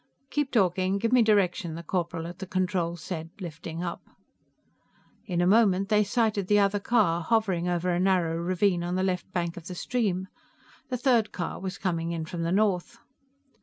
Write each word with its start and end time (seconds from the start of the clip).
"Keep 0.31 0.49
talking; 0.51 0.97
give 0.97 1.11
me 1.13 1.21
direction," 1.21 1.75
the 1.75 1.83
corporal 1.83 2.25
at 2.25 2.39
the 2.39 2.47
controls 2.47 3.03
said, 3.03 3.29
lifting 3.39 3.83
up. 3.83 4.01
In 5.27 5.41
a 5.41 5.45
moment, 5.45 5.89
they 5.89 6.03
sighted 6.03 6.47
the 6.47 6.57
other 6.57 6.79
car, 6.79 7.21
hovering 7.21 7.67
over 7.67 7.91
a 7.91 7.99
narrow 7.99 8.37
ravine 8.37 8.81
on 8.83 8.95
the 8.95 9.03
left 9.03 9.31
bank 9.31 9.57
of 9.57 9.67
the 9.67 9.75
stream. 9.75 10.27
The 10.89 10.97
third 10.97 11.31
car 11.31 11.59
was 11.59 11.77
coming 11.77 12.13
in 12.13 12.25
from 12.25 12.41
the 12.41 12.51
north. 12.51 12.97